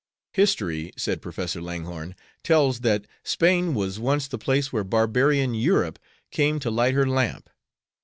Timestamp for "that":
2.79-3.05